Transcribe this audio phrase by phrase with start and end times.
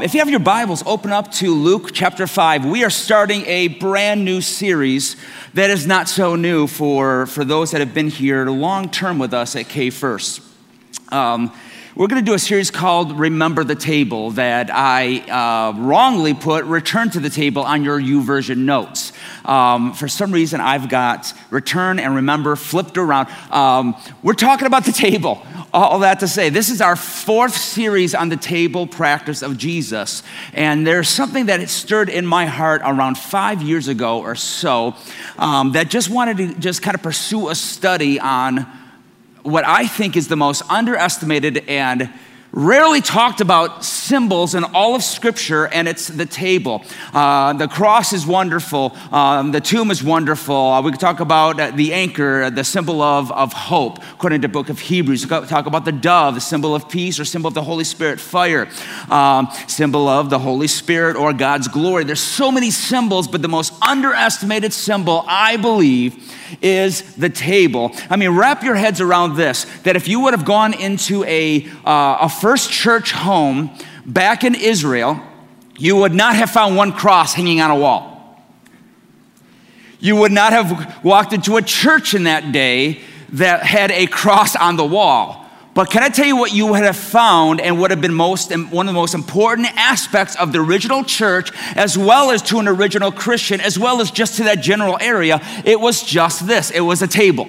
[0.00, 2.66] If you have your Bibles, open up to Luke chapter 5.
[2.66, 5.16] We are starting a brand new series
[5.54, 9.34] that is not so new for, for those that have been here long term with
[9.34, 10.40] us at K First.
[11.08, 11.52] Um,
[11.98, 16.64] we're going to do a series called Remember the Table that I uh, wrongly put
[16.64, 19.12] Return to the Table on your YouVersion notes.
[19.44, 23.26] Um, for some reason, I've got Return and Remember flipped around.
[23.50, 28.14] Um, we're talking about the table all that to say, this is our fourth series
[28.14, 30.22] on the table practice of Jesus.
[30.52, 34.94] And there's something that stirred in my heart around five years ago or so
[35.36, 38.66] um, that just wanted to just kind of pursue a study on
[39.48, 42.10] what I think is the most underestimated and
[42.52, 46.82] rarely talked about symbols in all of Scripture, and it's the table.
[47.12, 50.56] Uh, the cross is wonderful, um, the tomb is wonderful.
[50.56, 54.48] Uh, we could talk about uh, the anchor, the symbol of, of hope, according to
[54.48, 55.24] the book of Hebrews.
[55.24, 57.84] We could talk about the dove, the symbol of peace, or symbol of the Holy
[57.84, 58.68] Spirit, fire,
[59.10, 62.04] um, symbol of the Holy Spirit or God's glory.
[62.04, 67.92] There's so many symbols, but the most underestimated symbol, I believe, is the table.
[68.10, 71.66] I mean, wrap your heads around this that if you would have gone into a,
[71.84, 73.70] uh, a first church home
[74.06, 75.20] back in Israel,
[75.78, 78.14] you would not have found one cross hanging on a wall.
[80.00, 83.00] You would not have walked into a church in that day
[83.30, 85.44] that had a cross on the wall.
[85.74, 88.50] But can I tell you what you would have found and would have been most
[88.50, 92.66] one of the most important aspects of the original church, as well as to an
[92.66, 95.40] original Christian, as well as just to that general area?
[95.64, 97.48] It was just this it was a table.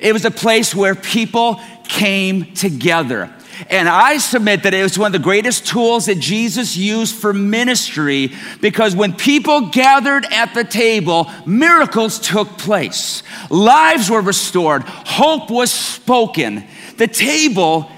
[0.00, 3.32] It was a place where people came together.
[3.70, 7.32] And I submit that it was one of the greatest tools that Jesus used for
[7.32, 15.50] ministry because when people gathered at the table, miracles took place, lives were restored, hope
[15.50, 16.64] was spoken.
[16.96, 17.90] The table,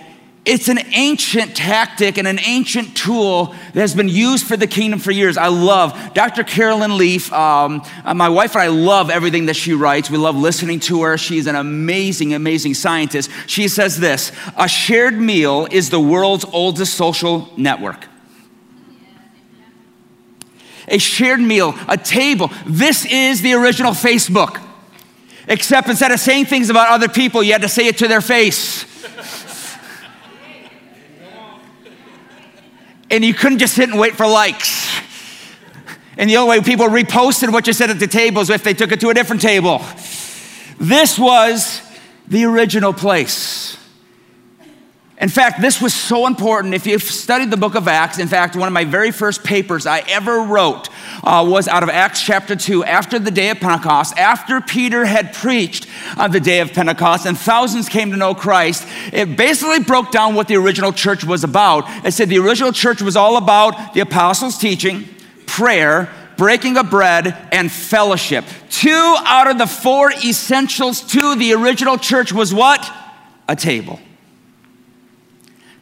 [0.49, 4.99] it's an ancient tactic and an ancient tool that has been used for the kingdom
[4.99, 5.37] for years.
[5.37, 6.43] I love Dr.
[6.43, 7.31] Caroline Leaf.
[7.33, 10.11] Um, uh, my wife and I love everything that she writes.
[10.11, 11.19] We love listening to her.
[11.19, 13.31] She's an amazing, amazing scientist.
[13.47, 18.07] She says this A shared meal is the world's oldest social network
[20.91, 22.51] a shared meal, a table.
[22.67, 24.59] This is the original Facebook.
[25.47, 28.23] Except instead of saying things about other people, you had to say it to their
[28.23, 28.87] face.
[33.11, 34.87] And you couldn't just sit and wait for likes.
[36.17, 38.75] And the only way people reposted what you said at the table is if they
[38.75, 39.83] took it to a different table.
[40.79, 41.81] This was
[42.27, 43.77] the original place.
[45.21, 46.75] In fact, this was so important.
[46.75, 49.87] If you've studied the book of Acts, in fact, one of my very first papers
[49.87, 50.89] I ever wrote
[51.25, 55.33] uh, was out of Acts chapter 2, after the day of Pentecost, after Peter had
[55.33, 55.87] preached
[56.17, 58.87] on the day of Pentecost and thousands came to know Christ.
[59.13, 61.85] It basically broke down what the original church was about.
[62.05, 65.09] It said the original church was all about the apostles' teaching,
[65.47, 68.45] prayer, breaking of bread, and fellowship.
[68.71, 72.93] Two out of the four essentials to the original church was what?
[73.49, 74.01] A table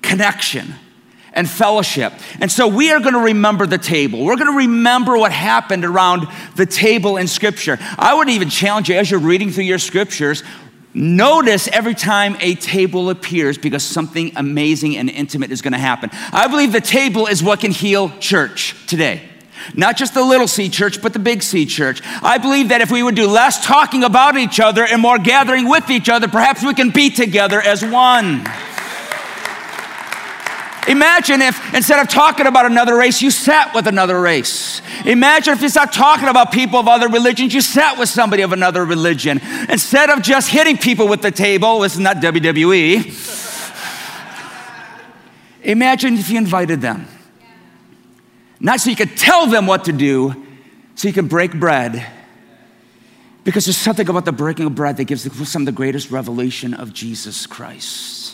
[0.07, 0.73] connection
[1.37, 2.13] and fellowship.
[2.41, 4.25] And so we are going to remember the table.
[4.25, 6.27] We're going to remember what happened around
[6.57, 7.79] the table in Scripture.
[7.97, 10.43] I would even challenge you as you're reading through your Scriptures,
[10.95, 16.11] notice every time a table appears because something amazing and intimate is going to happen.
[16.33, 19.23] I believe the table is what can heal church today.
[19.75, 22.01] Not just the little C church, but the big C church.
[22.23, 25.69] I believe that if we would do less talking about each other and more gathering
[25.69, 28.47] with each other, perhaps we can be together as one.
[30.89, 34.81] Imagine if instead of talking about another race, you sat with another race.
[35.05, 38.53] Imagine if you start talking about people of other religions, you sat with somebody of
[38.53, 39.41] another religion.
[39.69, 43.35] Instead of just hitting people with the table, oh, this is not WWE.
[45.65, 47.09] Imagine if you invited them.
[48.61, 50.47] Not so you could tell them what to do,
[50.95, 52.07] so you can break bread.
[53.45, 56.75] Because there's something about the breaking of bread that gives some of the greatest revelation
[56.75, 58.26] of Jesus Christ.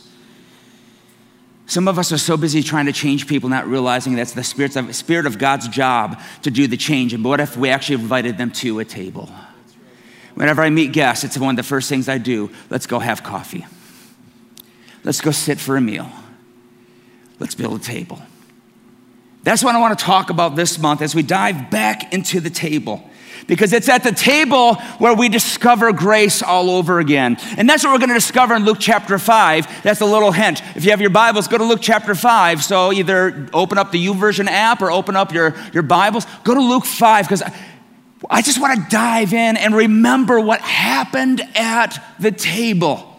[1.67, 4.77] Some of us are so busy trying to change people, not realizing that's the spirit
[4.77, 7.15] of, spirit of God's job to do the change.
[7.15, 9.31] And what if we actually invited them to a table?
[10.35, 12.51] Whenever I meet guests, it's one of the first things I do.
[12.71, 13.67] Let's go have coffee.
[15.05, 16.11] Let's go sit for a meal.
[17.39, 18.21] Let's build a table.
[19.43, 22.51] That's what I want to talk about this month as we dive back into the
[22.51, 23.09] table
[23.47, 27.37] because it's at the table where we discover grace all over again.
[27.57, 29.83] And that's what we're going to discover in Luke chapter 5.
[29.83, 30.63] That's a little hint.
[30.75, 32.63] If you have your Bibles, go to Luke chapter 5.
[32.63, 36.27] So either open up the YouVersion app or open up your, your Bibles.
[36.45, 37.43] Go to Luke 5 because
[38.31, 43.12] I just want to dive in and remember what happened at the table.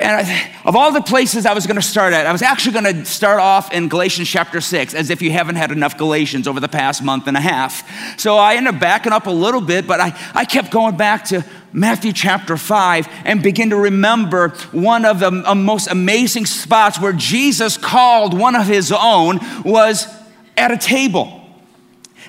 [0.00, 2.80] And I, of all the places I was going to start at, I was actually
[2.80, 6.46] going to start off in Galatians chapter 6, as if you haven't had enough Galatians
[6.46, 7.82] over the past month and a half.
[8.18, 11.24] So I ended up backing up a little bit, but I, I kept going back
[11.26, 17.00] to Matthew chapter 5 and begin to remember one of the uh, most amazing spots
[17.00, 20.06] where Jesus called one of his own was
[20.56, 21.34] at a table.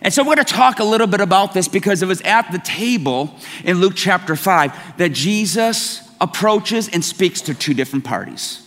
[0.01, 2.51] And so we're going to talk a little bit about this because it was at
[2.51, 8.65] the table in Luke chapter 5 that Jesus approaches and speaks to two different parties.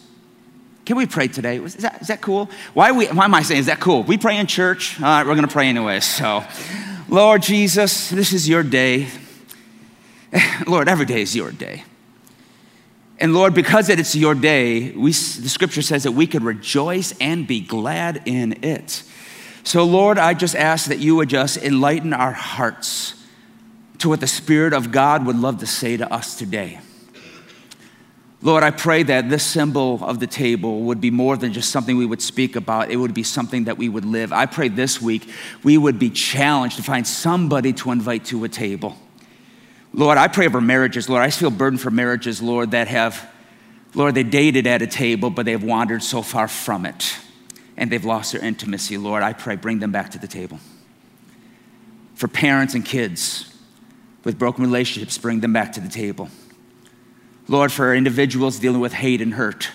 [0.84, 1.58] Can we pray today?
[1.58, 2.50] Is that, is that cool?
[2.74, 4.02] Why, we, why am I saying, is that cool?
[4.02, 5.00] We pray in church?
[5.00, 6.00] All right, we're going to pray anyway.
[6.00, 6.44] So,
[7.08, 9.06] Lord Jesus, this is your day.
[10.66, 11.84] Lord, every day is your day.
[13.18, 17.46] And Lord, because it's your day, we, the scripture says that we could rejoice and
[17.46, 19.04] be glad in it.
[19.62, 23.14] So, Lord, I just ask that you would just enlighten our hearts
[23.98, 26.80] to what the Spirit of God would love to say to us today.
[28.44, 31.96] Lord, I pray that this symbol of the table would be more than just something
[31.96, 32.90] we would speak about.
[32.90, 34.32] It would be something that we would live.
[34.32, 35.30] I pray this week
[35.62, 38.96] we would be challenged to find somebody to invite to a table.
[39.94, 41.08] Lord, I pray over marriages.
[41.08, 43.30] Lord, I feel burdened for marriages, Lord, that have,
[43.94, 47.16] Lord, they dated at a table, but they have wandered so far from it
[47.76, 48.98] and they've lost their intimacy.
[48.98, 50.58] Lord, I pray, bring them back to the table.
[52.14, 53.56] For parents and kids
[54.24, 56.28] with broken relationships, bring them back to the table.
[57.48, 59.70] Lord, for individuals dealing with hate and hurt,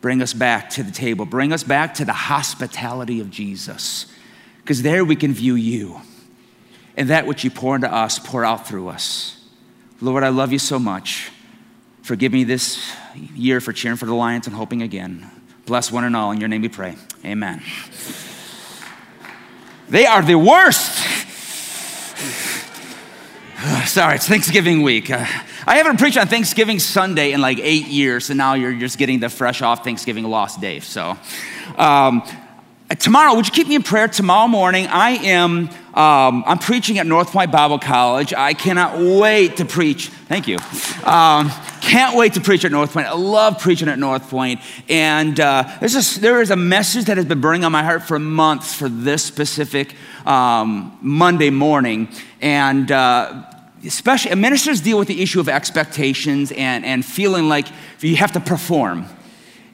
[0.00, 1.24] bring us back to the table.
[1.24, 4.06] Bring us back to the hospitality of Jesus,
[4.58, 6.00] because there we can view you.
[6.96, 9.40] And that which you pour into us, pour out through us.
[10.00, 11.30] Lord, I love you so much.
[12.02, 12.92] Forgive me this
[13.34, 15.30] year for cheering for the Lions and hoping again.
[15.66, 16.30] Bless one and all.
[16.32, 16.96] In your name we pray.
[17.24, 17.62] Amen.
[19.88, 21.17] They are the worst.
[23.86, 25.10] Sorry, it's Thanksgiving week.
[25.10, 25.26] Uh,
[25.66, 29.18] I haven't preached on Thanksgiving Sunday in like eight years, and now you're just getting
[29.18, 30.84] the fresh off Thanksgiving lost Dave.
[30.84, 31.18] So,
[31.76, 32.22] um,
[33.00, 34.06] tomorrow, would you keep me in prayer?
[34.06, 38.32] Tomorrow morning, I am um, I'm preaching at North Point Bible College.
[38.32, 40.06] I cannot wait to preach.
[40.06, 40.58] Thank you.
[41.02, 41.50] Um,
[41.80, 43.08] can't wait to preach at North Point.
[43.08, 44.60] I love preaching at North Point.
[44.88, 48.04] And uh, there's a, there is a message that has been burning on my heart
[48.04, 49.96] for months for this specific
[50.26, 52.08] um, Monday morning.
[52.40, 53.44] And uh,
[53.84, 57.66] especially ministers deal with the issue of expectations and, and feeling like
[58.00, 59.06] you have to perform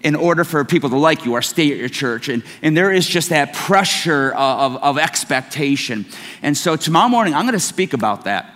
[0.02, 2.28] in order for people to like you or stay at your church.
[2.28, 6.04] And, and there is just that pressure of, of expectation.
[6.42, 8.50] And so tomorrow morning, I'm going to speak about that.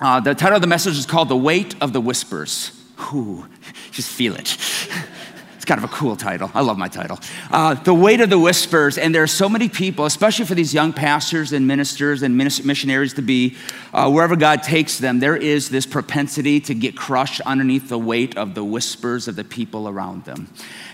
[0.00, 2.78] Uh, the title of the message is called The Weight of the Whispers.
[3.14, 3.46] Ooh,
[3.90, 4.56] just feel it.
[5.62, 6.50] It's kind of a cool title.
[6.54, 7.20] I love my title.
[7.48, 8.98] Uh, the weight of the whispers.
[8.98, 13.14] And there are so many people, especially for these young pastors and ministers and missionaries
[13.14, 13.54] to be,
[13.94, 18.36] uh, wherever God takes them, there is this propensity to get crushed underneath the weight
[18.36, 20.48] of the whispers of the people around them.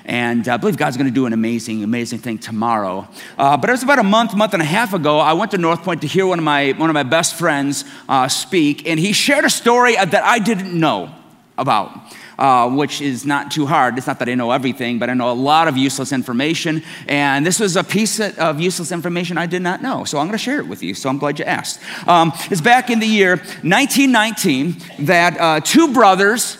[0.05, 3.09] And I believe God's going to do an amazing, amazing thing tomorrow.
[3.39, 5.19] Uh, but it was about a month, month and a half ago.
[5.19, 7.87] I went to North Point to hear one of my, one of my best friends
[8.07, 11.15] uh, speak, and he shared a story that I didn't know
[11.57, 11.99] about
[12.39, 13.99] uh, which is not too hard.
[13.99, 16.83] It's not that I know everything, but I know a lot of useless information.
[17.07, 20.05] And this was a piece of useless information I did not know.
[20.05, 20.95] So I'm going to share it with you.
[20.95, 21.81] So I'm glad you asked.
[22.09, 24.77] Um, it's back in the year 1919
[25.07, 26.59] that uh, two brothers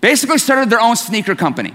[0.00, 1.74] basically started their own sneaker company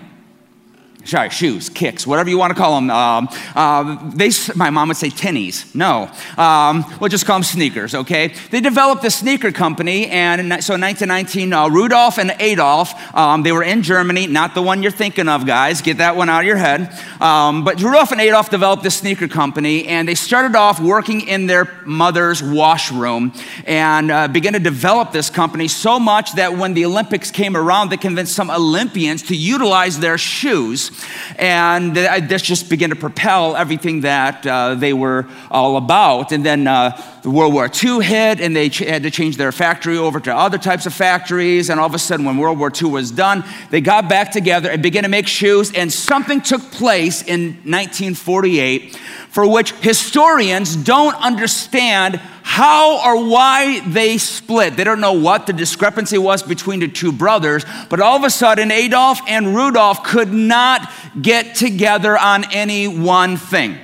[1.06, 2.89] sorry, shoes, kicks, whatever you want to call them.
[2.89, 5.74] Um, uh, they, my mom would say tinnies.
[5.74, 8.33] No, um, we'll just call them sneakers, okay?
[8.49, 13.44] They developed a sneaker company, and in, so in 1919, uh, Rudolf and Adolf, um,
[13.44, 15.81] they were in Germany, not the one you're thinking of, guys.
[15.81, 16.94] Get that one out of your head.
[17.19, 21.47] Um, but Rudolf and Adolf developed this sneaker company, and they started off working in
[21.47, 23.33] their mother's washroom
[23.66, 27.90] and uh, began to develop this company so much that when the Olympics came around,
[27.90, 30.91] they convinced some Olympians to utilize their shoes
[31.38, 36.31] and this just began to propel everything that uh, they were all about.
[36.31, 39.52] And then uh, the World War II hit, and they ch- had to change their
[39.52, 41.69] factory over to other types of factories.
[41.69, 44.69] And all of a sudden, when World War II was done, they got back together
[44.69, 45.71] and began to make shoes.
[45.74, 49.00] And something took place in 1948
[49.31, 54.76] for which historians don't understand how or why they split.
[54.76, 58.30] They don't know what the discrepancy was between the two brothers, but all of a
[58.30, 63.78] sudden, Adolf and Rudolf could not get together on any one thing.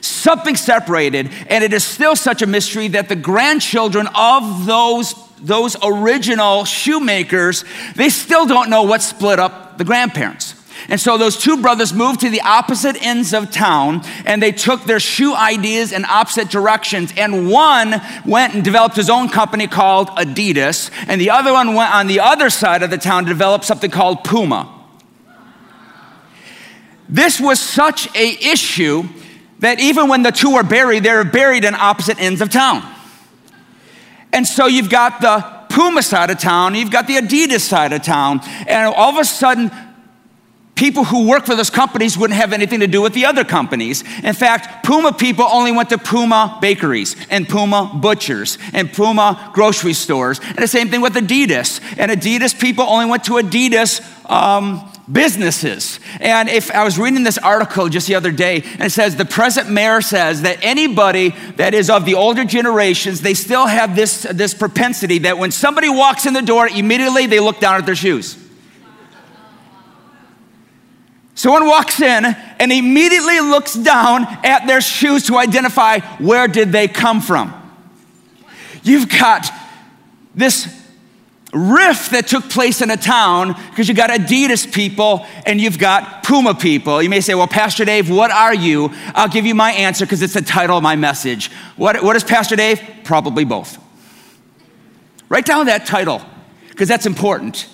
[0.00, 5.76] Something separated, and it is still such a mystery that the grandchildren of those, those
[5.82, 7.62] original shoemakers,
[7.94, 10.55] they still don't know what split up the grandparents.
[10.88, 14.84] And so those two brothers moved to the opposite ends of town and they took
[14.84, 17.12] their shoe ideas in opposite directions.
[17.16, 21.94] And one went and developed his own company called Adidas, and the other one went
[21.94, 24.72] on the other side of the town to develop something called Puma.
[27.08, 29.04] This was such a issue
[29.60, 32.82] that even when the two were buried, they're buried in opposite ends of town.
[34.32, 38.02] And so you've got the Puma side of town, you've got the Adidas side of
[38.02, 39.70] town, and all of a sudden,
[40.76, 44.04] people who work for those companies wouldn't have anything to do with the other companies.
[44.22, 49.94] In fact, Puma people only went to Puma bakeries and Puma butchers and Puma grocery
[49.94, 50.38] stores.
[50.38, 51.80] And the same thing with Adidas.
[51.98, 55.98] And Adidas people only went to Adidas um, businesses.
[56.20, 59.24] And if I was reading this article just the other day, and it says the
[59.24, 64.22] present mayor says that anybody that is of the older generations, they still have this,
[64.30, 67.96] this propensity that when somebody walks in the door, immediately they look down at their
[67.96, 68.45] shoes.
[71.36, 76.88] Someone walks in and immediately looks down at their shoes to identify where did they
[76.88, 77.52] come from.
[78.82, 79.50] You've got
[80.34, 80.66] this
[81.52, 86.22] rift that took place in a town because you've got Adidas people and you've got
[86.22, 87.02] Puma people.
[87.02, 88.90] You may say, Well, Pastor Dave, what are you?
[89.14, 91.50] I'll give you my answer because it's the title of my message.
[91.76, 92.80] What, what is Pastor Dave?
[93.04, 93.76] Probably both.
[95.28, 96.22] Write down that title
[96.70, 97.68] because that's important.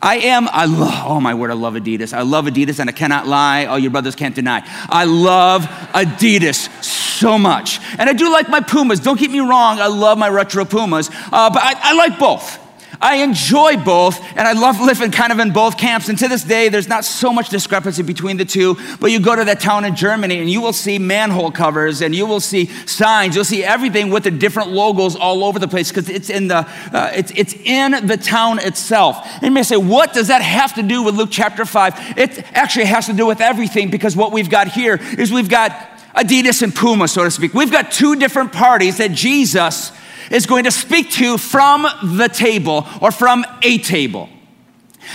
[0.00, 2.12] I am, I love, oh my word, I love Adidas.
[2.12, 3.66] I love Adidas and I cannot lie.
[3.66, 4.62] All your brothers can't deny.
[4.88, 7.80] I love Adidas so much.
[7.98, 9.00] And I do like my Pumas.
[9.00, 12.67] Don't get me wrong, I love my retro Pumas, uh, but I, I like both.
[13.00, 16.08] I enjoy both, and I love living kind of in both camps.
[16.08, 18.76] And to this day, there's not so much discrepancy between the two.
[19.00, 22.14] But you go to that town in Germany, and you will see manhole covers, and
[22.14, 23.36] you will see signs.
[23.36, 26.66] You'll see everything with the different logos all over the place because it's in the
[26.92, 29.24] uh, it's it's in the town itself.
[29.34, 31.94] And you may say, what does that have to do with Luke chapter five?
[32.16, 35.70] It actually has to do with everything because what we've got here is we've got
[36.16, 37.54] Adidas and Puma, so to speak.
[37.54, 39.92] We've got two different parties that Jesus
[40.30, 44.28] is going to speak to you from the table or from a table.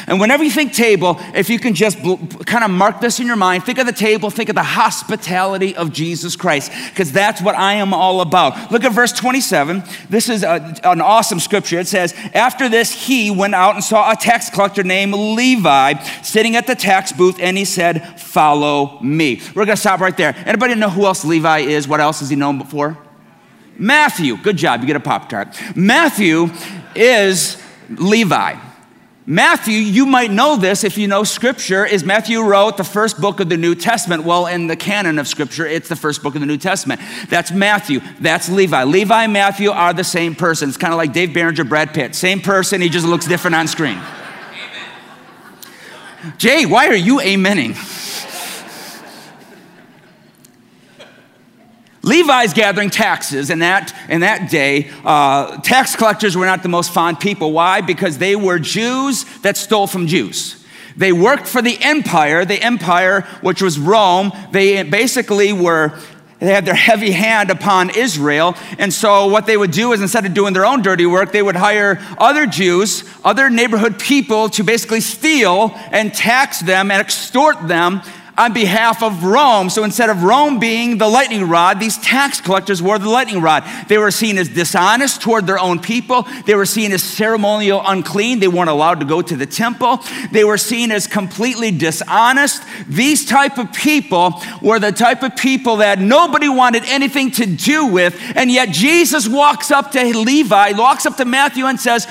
[0.07, 1.99] And whenever you think table, if you can just
[2.45, 5.75] kind of mark this in your mind, think of the table, think of the hospitality
[5.75, 8.71] of Jesus Christ, because that's what I am all about.
[8.71, 9.83] Look at verse 27.
[10.09, 11.79] This is a, an awesome scripture.
[11.79, 16.55] It says, After this, he went out and saw a tax collector named Levi sitting
[16.55, 19.41] at the tax booth, and he said, Follow me.
[19.55, 20.33] We're going to stop right there.
[20.45, 21.87] Anybody know who else Levi is?
[21.87, 22.97] What else is he known for?
[23.77, 25.59] Matthew, good job, you get a Pop Tart.
[25.75, 26.49] Matthew
[26.95, 28.55] is Levi.
[29.25, 33.39] Matthew, you might know this if you know Scripture, is Matthew wrote the first book
[33.39, 34.25] of the New Testament.
[34.25, 36.99] Well, in the canon of Scripture, it's the first book of the New Testament.
[37.29, 38.01] That's Matthew.
[38.19, 38.83] That's Levi.
[38.83, 40.67] Levi and Matthew are the same person.
[40.67, 42.15] It's kind of like Dave Barringer, Brad Pitt.
[42.15, 43.97] Same person, he just looks different on screen.
[46.37, 47.75] Jay, why are you amening?
[52.03, 54.91] Levi's gathering taxes in that, in that day.
[55.05, 57.53] Uh, tax collectors were not the most fond people.
[57.53, 57.79] Why?
[57.79, 60.61] Because they were Jews that stole from Jews.
[60.97, 64.33] They worked for the empire, the empire which was Rome.
[64.51, 65.97] They basically were
[66.39, 68.55] they had their heavy hand upon Israel.
[68.77, 71.41] And so, what they would do is instead of doing their own dirty work, they
[71.41, 77.65] would hire other Jews, other neighborhood people to basically steal and tax them and extort
[77.69, 78.01] them
[78.37, 79.69] on behalf of Rome.
[79.69, 83.63] So instead of Rome being the lightning rod, these tax collectors were the lightning rod.
[83.87, 86.27] They were seen as dishonest toward their own people.
[86.45, 88.39] They were seen as ceremonial unclean.
[88.39, 89.99] They weren't allowed to go to the temple.
[90.31, 92.63] They were seen as completely dishonest.
[92.87, 97.87] These type of people were the type of people that nobody wanted anything to do
[97.87, 98.19] with.
[98.35, 102.07] And yet Jesus walks up to Levi, walks up to Matthew and says,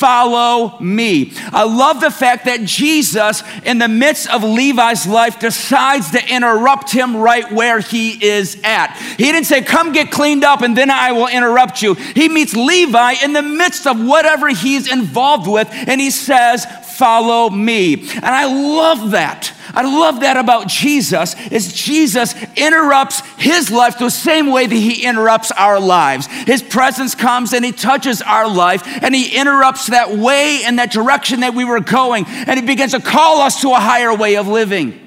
[0.00, 1.30] follow me.
[1.52, 6.90] I love the fact that Jesus, in the midst of Levi's life, decides to interrupt
[6.90, 8.96] him right where he is at.
[9.18, 11.94] He didn't say, Come get cleaned up and then I will interrupt you.
[11.94, 16.66] He meets Levi in the midst of whatever he's involved with and he says,
[17.00, 17.94] Follow me.
[17.94, 19.54] And I love that.
[19.72, 25.06] I love that about Jesus is Jesus interrupts his life the same way that he
[25.06, 26.26] interrupts our lives.
[26.26, 30.92] His presence comes and he touches our life and he interrupts that way and that
[30.92, 34.36] direction that we were going and he begins to call us to a higher way
[34.36, 35.00] of living.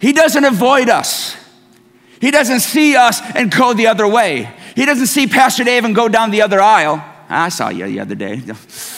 [0.00, 1.36] He doesn't avoid us.
[2.20, 4.52] He doesn't see us and go the other way.
[4.74, 7.00] He doesn't see Pastor Dave and go down the other aisle.
[7.28, 8.42] I saw you the other day.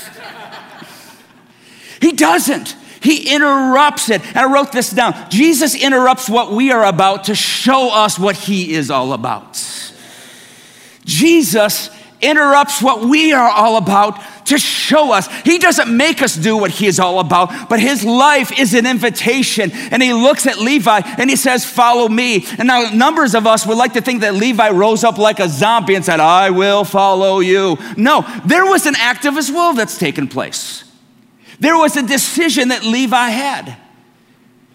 [2.01, 2.77] he doesn't.
[3.03, 4.25] He interrupts it.
[4.27, 5.15] And I wrote this down.
[5.31, 9.55] Jesus interrupts what we are about to show us what he is all about.
[11.05, 11.91] Jesus
[12.21, 15.29] interrupts what we are all about to show us.
[15.43, 18.85] He doesn't make us do what he is all about, but his life is an
[18.85, 19.71] invitation.
[19.73, 22.45] And he looks at Levi and he says, Follow me.
[22.59, 25.49] And now, numbers of us would like to think that Levi rose up like a
[25.49, 27.79] zombie and said, I will follow you.
[27.97, 30.85] No, there was an act of his will that's taken place.
[31.61, 33.77] There was a decision that Levi had.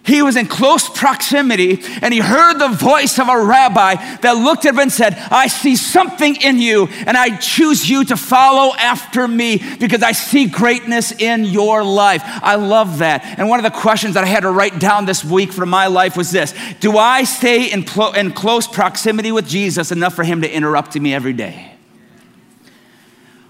[0.04, 4.64] he was in close proximity and he heard the voice of a rabbi that looked
[4.64, 8.72] at him and said, I see something in you and I choose you to follow
[8.76, 12.22] after me because I see greatness in your life.
[12.24, 13.24] I love that.
[13.36, 15.88] And one of the questions that I had to write down this week for my
[15.88, 20.22] life was this Do I stay in, pl- in close proximity with Jesus enough for
[20.22, 21.75] him to interrupt me every day?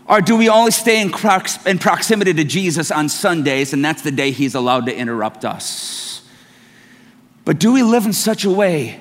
[0.09, 4.03] Or do we only stay in, prox- in proximity to Jesus on Sundays and that's
[4.03, 6.23] the day he's allowed to interrupt us?
[7.45, 9.01] But do we live in such a way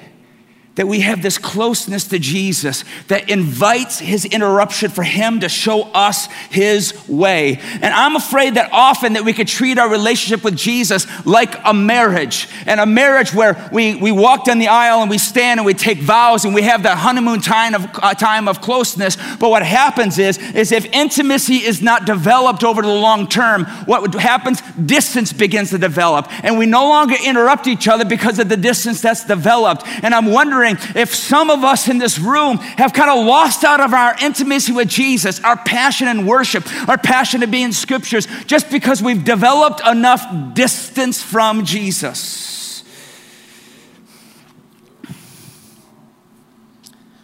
[0.75, 5.83] that we have this closeness to Jesus that invites his interruption for him to show
[5.93, 7.59] us his way.
[7.81, 11.73] And I'm afraid that often that we could treat our relationship with Jesus like a
[11.73, 12.49] marriage.
[12.65, 15.73] And a marriage where we, we walk down the aisle and we stand and we
[15.73, 19.15] take vows and we have that honeymoon time of, uh, time of closeness.
[19.37, 24.13] But what happens is, is if intimacy is not developed over the long term, what
[24.15, 24.61] happens?
[24.73, 26.27] Distance begins to develop.
[26.43, 29.83] And we no longer interrupt each other because of the distance that's developed.
[30.03, 33.63] And I'm wondering wondering if some of us in this room have kind of lost
[33.63, 37.71] out of our intimacy with Jesus, our passion in worship, our passion to be in
[37.71, 42.83] scriptures, just because we've developed enough distance from Jesus.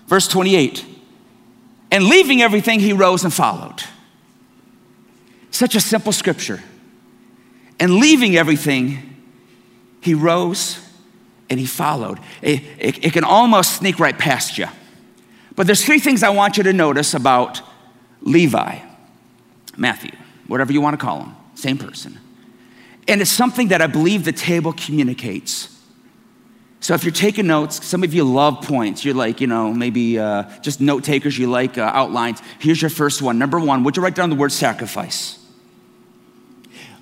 [0.07, 0.85] Verse 28
[1.91, 3.83] And leaving everything, he rose and followed.
[5.51, 6.61] Such a simple scripture.
[7.79, 9.15] And leaving everything,
[10.01, 10.79] he rose
[11.51, 12.17] and he followed.
[12.41, 14.67] It, it, it, can almost sneak right past you.
[15.53, 17.61] But there's three things I want you to notice about
[18.21, 18.79] Levi,
[19.75, 20.13] Matthew,
[20.47, 22.17] whatever you want to call him, same person.
[23.05, 25.77] And it's something that I believe the table communicates.
[26.79, 29.03] So if you're taking notes, some of you love points.
[29.03, 32.41] You're like, you know, maybe uh, just note takers, you like uh, outlines.
[32.59, 33.37] Here's your first one.
[33.37, 35.37] Number one, would you write down the word sacrifice?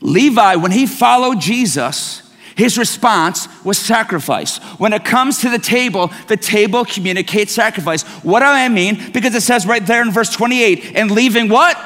[0.02, 2.24] Levi, when he followed Jesus,
[2.60, 4.58] his response was sacrifice.
[4.80, 8.04] When it comes to the table, the table communicates sacrifice.
[8.22, 9.14] What do I mean?
[9.14, 11.80] Because it says right there in verse 28 and leaving what?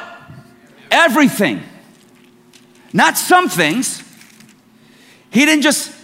[0.90, 1.62] Everything.
[2.92, 4.02] Not some things.
[5.30, 5.96] He didn't just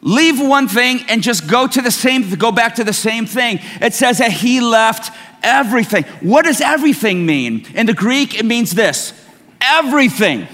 [0.00, 3.58] leave one thing and just go to the same go back to the same thing.
[3.80, 6.04] It says that he left everything.
[6.20, 7.66] What does everything mean?
[7.74, 9.12] In the Greek it means this.
[9.60, 10.46] Everything.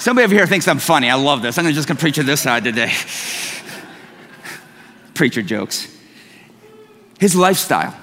[0.00, 1.10] Somebody over here thinks I'm funny.
[1.10, 1.58] I love this.
[1.58, 2.90] I'm just going to preach to this side today.
[5.12, 5.94] Preacher jokes.
[7.18, 7.94] His lifestyle,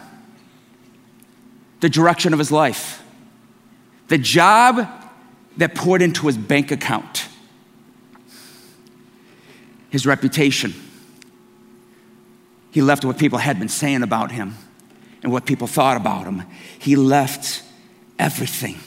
[1.80, 3.02] the direction of his life,
[4.10, 4.88] the job
[5.58, 7.26] that poured into his bank account,
[9.90, 10.76] his reputation.
[12.70, 14.54] He left what people had been saying about him
[15.24, 16.44] and what people thought about him.
[16.78, 17.64] He left
[18.20, 18.78] everything.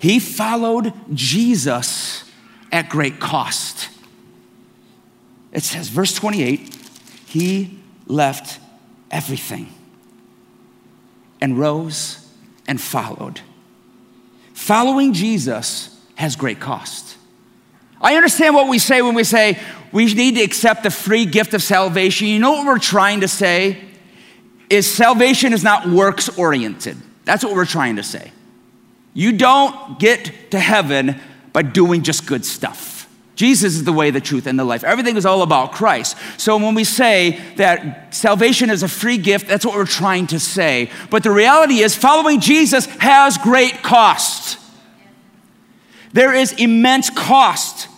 [0.00, 2.17] He followed Jesus
[2.72, 3.88] at great cost.
[5.52, 6.74] It says, verse 28,
[7.26, 8.60] he left
[9.10, 9.72] everything
[11.40, 12.28] and rose
[12.66, 13.40] and followed.
[14.54, 17.16] Following Jesus has great cost.
[18.00, 19.58] I understand what we say when we say
[19.92, 22.28] we need to accept the free gift of salvation.
[22.28, 23.78] You know what we're trying to say?
[24.70, 26.96] Is salvation is not works oriented.
[27.24, 28.32] That's what we're trying to say.
[29.14, 31.20] You don't get to heaven
[31.52, 32.98] by doing just good stuff.
[33.38, 34.82] Jesus is the way, the truth, and the life.
[34.82, 36.16] Everything is all about Christ.
[36.38, 40.40] So when we say that salvation is a free gift, that's what we're trying to
[40.40, 40.90] say.
[41.08, 44.58] But the reality is, following Jesus has great cost.
[46.12, 47.88] There is immense cost.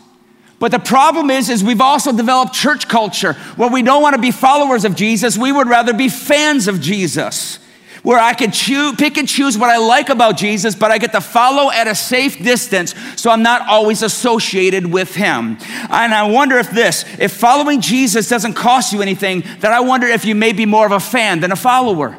[0.58, 4.20] But the problem is, is we've also developed church culture where we don't want to
[4.20, 5.38] be followers of Jesus.
[5.38, 7.58] We would rather be fans of Jesus
[8.02, 11.12] where I could choose, pick and choose what I like about Jesus, but I get
[11.12, 15.58] to follow at a safe distance so I'm not always associated with him.
[15.90, 20.06] And I wonder if this, if following Jesus doesn't cost you anything, then I wonder
[20.06, 22.18] if you may be more of a fan than a follower.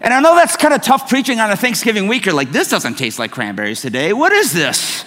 [0.00, 2.26] And I know that's kind of tough preaching on a Thanksgiving week.
[2.26, 4.12] You're like, this doesn't taste like cranberries today.
[4.12, 5.02] What is this?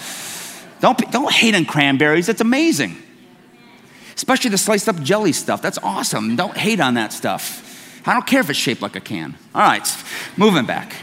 [0.79, 2.95] Don't, don't hate on cranberries, it's amazing.
[4.15, 5.61] Especially the sliced up jelly stuff.
[5.61, 6.35] That's awesome.
[6.35, 7.66] Don't hate on that stuff.
[8.07, 9.35] I don't care if it's shaped like a can.
[9.53, 9.85] All right,
[10.37, 10.95] moving back.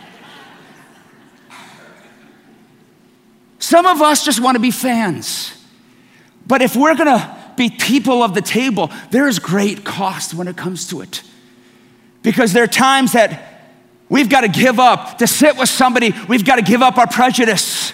[3.59, 5.53] Some of us just want to be fans.
[6.47, 10.49] But if we're going to be people of the table, there is great cost when
[10.49, 11.23] it comes to it.
[12.23, 13.62] Because there are times that
[14.09, 15.19] we've got to give up.
[15.19, 17.93] To sit with somebody, we've got to give up our prejudice.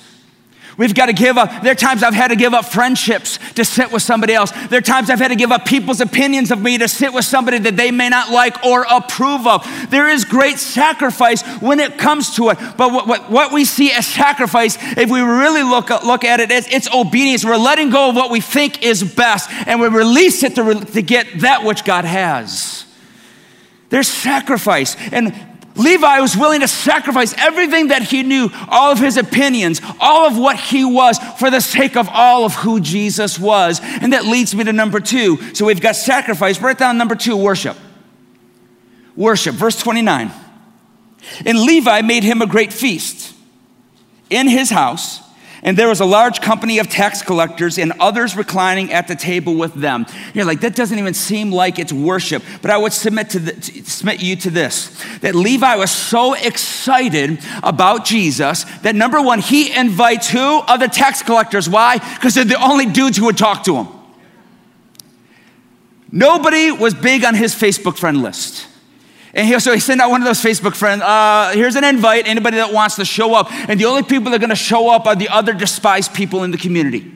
[0.81, 1.63] We've got to give up.
[1.63, 4.51] There are times I've had to give up friendships to sit with somebody else.
[4.69, 7.27] There are times I've had to give up people's opinions of me to sit with
[7.27, 9.63] somebody that they may not like or approve of.
[9.91, 12.59] There is great sacrifice when it comes to it.
[12.79, 16.67] But what, what, what we see as sacrifice, if we really look, look at it's,
[16.69, 17.45] it's obedience.
[17.45, 21.03] We're letting go of what we think is best and we release it to, to
[21.03, 22.87] get that which God has.
[23.91, 24.97] There's sacrifice.
[25.13, 25.50] And
[25.81, 30.37] Levi was willing to sacrifice everything that he knew, all of his opinions, all of
[30.37, 33.81] what he was, for the sake of all of who Jesus was.
[33.83, 35.39] And that leads me to number two.
[35.55, 36.61] So we've got sacrifice.
[36.61, 37.77] Write down number two worship.
[39.17, 39.55] Worship.
[39.55, 40.31] Verse 29.
[41.47, 43.35] And Levi made him a great feast
[44.29, 45.21] in his house
[45.63, 49.55] and there was a large company of tax collectors and others reclining at the table
[49.55, 50.07] with them.
[50.33, 52.43] You're like, that doesn't even seem like it's worship.
[52.63, 56.35] But I would submit, to, the, to submit you to this that Levi was so
[56.35, 60.61] excited about Jesus that number one, he invites who?
[60.61, 61.69] Other tax collectors.
[61.69, 61.99] Why?
[61.99, 63.89] Because they're the only dudes who would talk to him.
[66.11, 68.67] Nobody was big on his Facebook friend list.
[69.33, 72.27] And he, so he sent out one of those Facebook friends, uh, here's an invite,
[72.27, 73.53] anybody that wants to show up.
[73.53, 76.43] And the only people that are going to show up are the other despised people
[76.43, 77.13] in the community.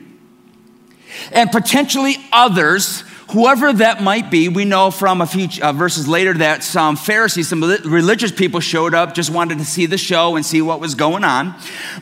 [1.31, 3.01] And potentially others,
[3.31, 7.49] whoever that might be, we know from a few uh, verses later that some Pharisees,
[7.49, 10.95] some religious people showed up, just wanted to see the show and see what was
[10.95, 11.55] going on.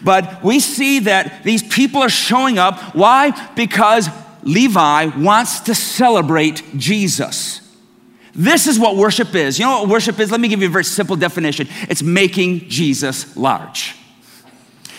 [0.03, 2.95] But we see that these people are showing up.
[2.95, 3.31] Why?
[3.55, 4.09] Because
[4.43, 7.62] Levi wants to celebrate Jesus.
[8.35, 9.59] This is what worship is.
[9.59, 10.31] You know what worship is?
[10.31, 13.95] Let me give you a very simple definition it's making Jesus large,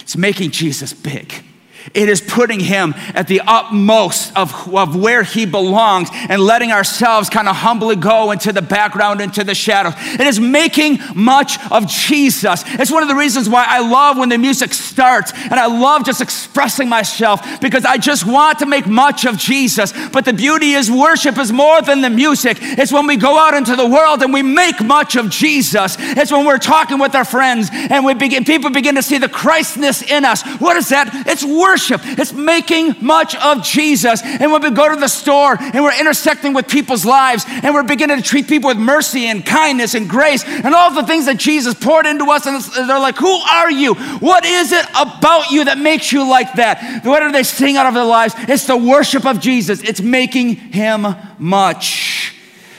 [0.01, 1.45] it's making Jesus big.
[1.93, 7.29] It is putting him at the utmost of, of where he belongs and letting ourselves
[7.29, 9.93] kind of humbly go into the background, into the shadows.
[9.99, 12.63] It is making much of Jesus.
[12.67, 16.07] It's one of the reasons why I love when the music starts and I love
[16.07, 19.93] just expressing myself because I just want to make much of Jesus.
[20.11, 22.59] But the beauty is, worship is more than the music.
[22.61, 25.97] It's when we go out into the world and we make much of Jesus.
[25.99, 29.29] It's when we're talking with our friends and we begin, people begin to see the
[29.29, 30.43] Christness in us.
[30.59, 31.11] What is that?
[31.27, 32.03] It's worship worship.
[32.05, 34.23] It's making much of Jesus.
[34.23, 37.83] And when we go to the store and we're intersecting with people's lives and we're
[37.83, 41.37] beginning to treat people with mercy and kindness and grace and all the things that
[41.37, 43.95] Jesus poured into us, and they're like, Who are you?
[43.95, 47.05] What is it about you that makes you like that?
[47.05, 48.35] What are they seeing out of their lives?
[48.39, 51.07] It's the worship of Jesus, it's making him
[51.41, 52.37] much.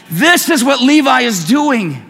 [0.10, 2.05] This is what Levi is doing.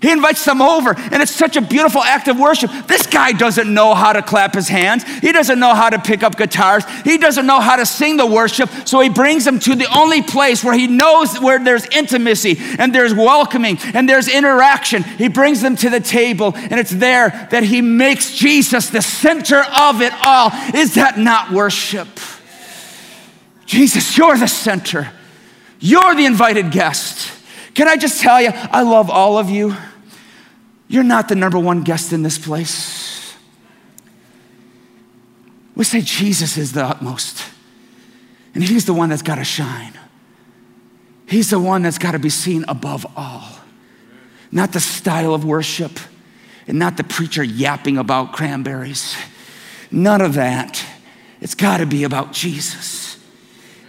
[0.00, 2.70] He invites them over, and it's such a beautiful act of worship.
[2.86, 5.04] This guy doesn't know how to clap his hands.
[5.20, 6.84] He doesn't know how to pick up guitars.
[7.04, 8.70] He doesn't know how to sing the worship.
[8.86, 12.94] So he brings them to the only place where he knows where there's intimacy and
[12.94, 15.02] there's welcoming and there's interaction.
[15.02, 19.62] He brings them to the table, and it's there that he makes Jesus the center
[19.78, 20.50] of it all.
[20.74, 22.08] Is that not worship?
[23.66, 25.12] Jesus, you're the center.
[25.78, 27.30] You're the invited guest.
[27.74, 29.76] Can I just tell you, I love all of you.
[30.90, 33.32] You're not the number one guest in this place.
[35.76, 37.44] We say Jesus is the utmost,
[38.54, 39.96] and He's the one that's got to shine.
[41.28, 43.44] He's the one that's got to be seen above all,
[44.50, 45.92] not the style of worship
[46.66, 49.14] and not the preacher yapping about cranberries.
[49.92, 50.84] None of that.
[51.40, 53.09] It's got to be about Jesus.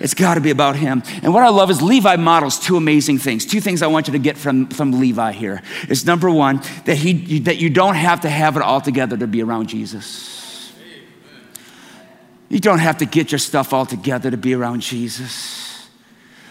[0.01, 1.03] It's got to be about him.
[1.21, 3.45] And what I love is Levi models two amazing things.
[3.45, 6.95] Two things I want you to get from, from Levi here is number one, that,
[6.95, 10.73] he, that you don't have to have it all together to be around Jesus.
[12.49, 15.87] You don't have to get your stuff all together to be around Jesus.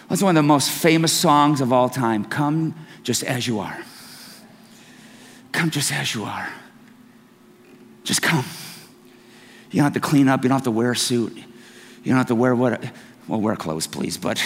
[0.09, 2.25] That's one of the most famous songs of all time.
[2.25, 3.77] Come just as you are.
[5.51, 6.49] Come just as you are.
[8.03, 8.45] Just come.
[9.69, 10.43] You don't have to clean up.
[10.43, 11.35] You don't have to wear a suit.
[11.35, 12.83] You don't have to wear what
[13.31, 14.37] well, wear clothes, please, but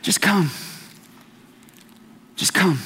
[0.00, 0.48] just come.
[2.36, 2.78] Just come.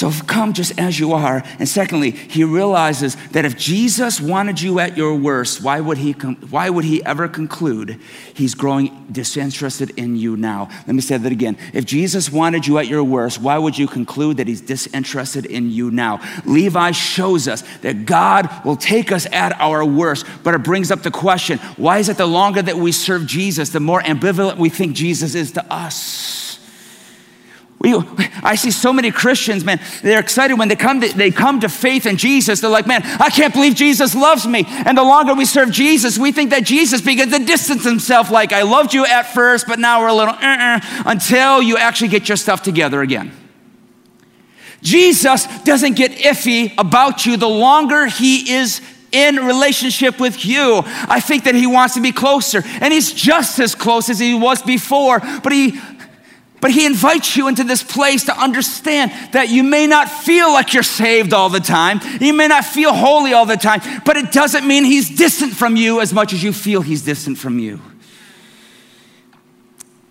[0.00, 1.44] So come just as you are.
[1.58, 6.12] And secondly, he realizes that if Jesus wanted you at your worst, why would he,
[6.12, 8.00] why would he ever conclude
[8.32, 10.70] he's growing disinterested in you now?
[10.86, 11.58] Let me say that again.
[11.74, 15.70] If Jesus wanted you at your worst, why would you conclude that he's disinterested in
[15.70, 16.20] you now?
[16.46, 21.02] Levi shows us that God will take us at our worst, but it brings up
[21.02, 24.70] the question why is it the longer that we serve Jesus, the more ambivalent we
[24.70, 26.39] think Jesus is to us?
[27.82, 27.94] We,
[28.42, 31.68] I see so many Christians, man, they're excited when they come, to, they come to
[31.70, 32.60] faith in Jesus.
[32.60, 34.66] They're like, man, I can't believe Jesus loves me.
[34.68, 38.52] And the longer we serve Jesus, we think that Jesus begins to distance himself, like,
[38.52, 42.28] I loved you at first, but now we're a little, uh-uh, until you actually get
[42.28, 43.32] your stuff together again.
[44.82, 50.82] Jesus doesn't get iffy about you the longer he is in relationship with you.
[50.84, 54.34] I think that he wants to be closer, and he's just as close as he
[54.34, 55.80] was before, but he
[56.60, 60.74] but he invites you into this place to understand that you may not feel like
[60.74, 62.00] you're saved all the time.
[62.20, 65.76] You may not feel holy all the time, but it doesn't mean he's distant from
[65.76, 67.80] you as much as you feel he's distant from you.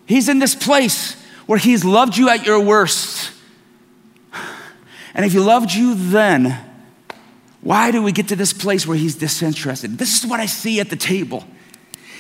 [0.05, 1.13] He's in this place
[1.45, 3.31] where he's loved you at your worst.
[5.13, 6.57] And if he loved you then,
[7.62, 9.97] why do we get to this place where he's disinterested?
[9.97, 11.45] This is what I see at the table.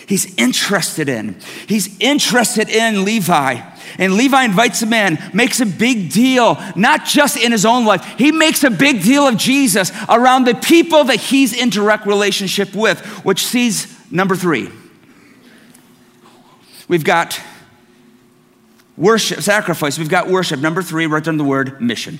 [0.09, 1.35] He's interested in.
[1.67, 3.61] He's interested in Levi.
[3.99, 8.03] And Levi invites him in, makes a big deal, not just in his own life,
[8.17, 12.73] he makes a big deal of Jesus around the people that he's in direct relationship
[12.73, 14.69] with, which sees number three.
[16.87, 17.39] We've got
[18.97, 20.59] worship, sacrifice, we've got worship.
[20.59, 22.17] Number three, right under the word mission.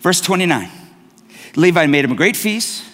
[0.00, 0.68] Verse 29
[1.54, 2.84] Levi made him a great feast.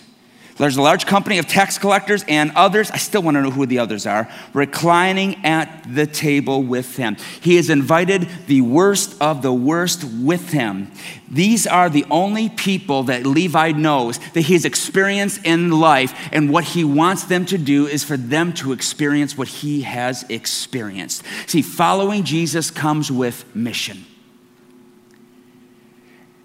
[0.61, 3.65] There's a large company of tax collectors and others, I still want to know who
[3.65, 7.17] the others are, reclining at the table with him.
[7.41, 10.93] He has invited the worst of the worst with him.
[11.31, 16.65] These are the only people that Levi knows that he's experienced in life, and what
[16.65, 21.23] he wants them to do is for them to experience what he has experienced.
[21.47, 24.05] See, following Jesus comes with mission.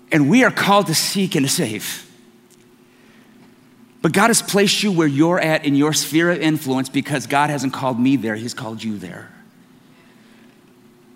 [0.09, 2.04] And we are called to seek and to save.
[4.05, 7.49] But God has placed you where you're at in your sphere of influence because God
[7.49, 9.31] hasn't called me there, He's called you there.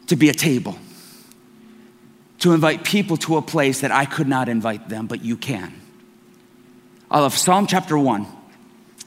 [0.08, 0.76] To be a table,
[2.40, 5.72] to invite people to a place that I could not invite them, but you can.
[7.12, 8.26] I love Psalm chapter 1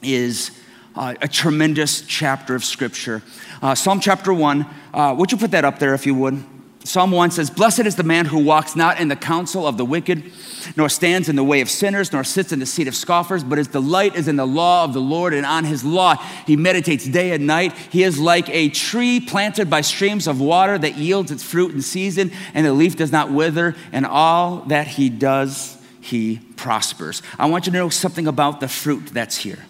[0.01, 0.51] is
[0.95, 3.21] uh, a tremendous chapter of scripture.
[3.61, 6.41] Uh, Psalm chapter 1, uh, would you put that up there if you would?
[6.85, 9.85] Psalm 1 says, Blessed is the man who walks not in the counsel of the
[9.85, 10.31] wicked,
[10.75, 13.57] nor stands in the way of sinners, nor sits in the seat of scoffers, but
[13.57, 16.15] his delight is in the law of the Lord, and on his law
[16.45, 17.71] he meditates day and night.
[17.89, 21.81] He is like a tree planted by streams of water that yields its fruit in
[21.81, 27.21] season, and the leaf does not wither, and all that he does, he prospers.
[27.39, 29.65] I want you to know something about the fruit that's here.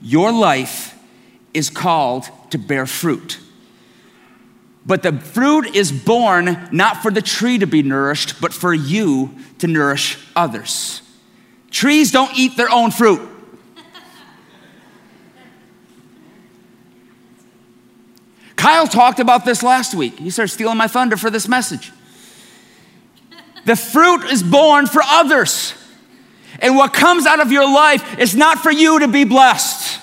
[0.00, 0.96] Your life
[1.52, 3.40] is called to bear fruit.
[4.86, 9.34] But the fruit is born not for the tree to be nourished, but for you
[9.58, 11.00] to nourish others.
[11.70, 13.20] Trees don't eat their own fruit.
[18.56, 20.18] Kyle talked about this last week.
[20.18, 21.90] He started stealing my thunder for this message.
[23.64, 25.72] The fruit is born for others.
[26.58, 29.98] And what comes out of your life is not for you to be blessed.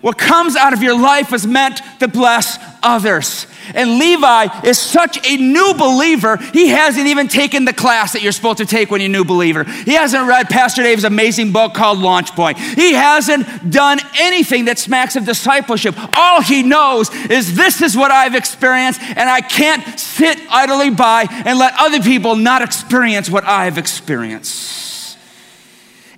[0.00, 3.46] What comes out of your life is meant to bless others.
[3.74, 8.32] And Levi is such a new believer, he hasn't even taken the class that you're
[8.32, 9.64] supposed to take when you're a new believer.
[9.64, 12.58] He hasn't read Pastor Dave's amazing book called Launch Point.
[12.58, 15.96] He hasn't done anything that smacks of discipleship.
[16.16, 21.26] All he knows is this is what I've experienced, and I can't sit idly by
[21.28, 24.97] and let other people not experience what I've experienced.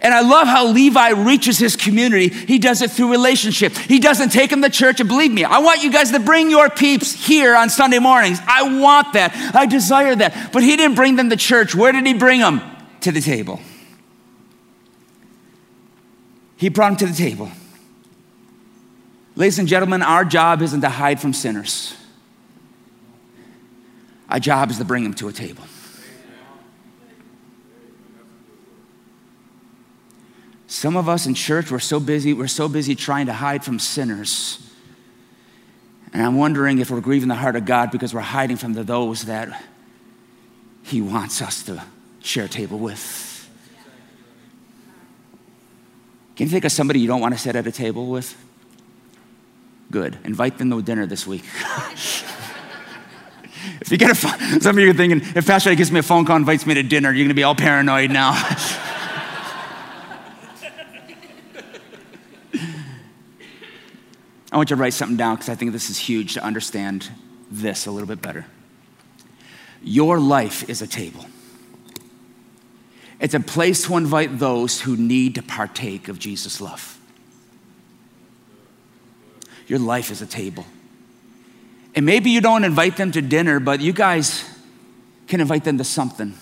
[0.02, 2.28] And I love how Levi reaches his community.
[2.28, 3.76] He does it through relationship.
[3.76, 5.00] He doesn't take them to church.
[5.00, 8.38] And believe me, I want you guys to bring your peeps here on Sunday mornings.
[8.46, 9.34] I want that.
[9.54, 10.52] I desire that.
[10.52, 11.74] But he didn't bring them to church.
[11.74, 12.62] Where did he bring them?
[13.02, 13.60] To the table.
[16.56, 17.50] He brought them to the table.
[19.36, 21.94] Ladies and gentlemen, our job isn't to hide from sinners.
[24.28, 25.64] Our job is to bring them to a table.
[30.70, 33.80] Some of us in church, we're so busy, we're so busy trying to hide from
[33.80, 34.64] sinners.
[36.12, 38.84] And I'm wondering if we're grieving the heart of God because we're hiding from the,
[38.84, 39.64] those that
[40.84, 41.82] He wants us to
[42.22, 43.50] share a table with.
[46.36, 48.36] Can you think of somebody you don't want to sit at a table with?
[49.90, 50.18] Good.
[50.22, 51.42] Invite them to dinner this week.
[53.80, 56.24] if you get a some of you are thinking, if Pastor gives me a phone
[56.24, 58.40] call, invites me to dinner, you're going to be all paranoid now.
[64.52, 67.10] I want you to write something down because I think this is huge to understand
[67.50, 68.46] this a little bit better.
[69.82, 71.24] Your life is a table.
[73.20, 76.98] It's a place to invite those who need to partake of Jesus' love.
[79.66, 80.64] Your life is a table.
[81.94, 84.44] And maybe you don't invite them to dinner, but you guys
[85.28, 86.34] can invite them to something.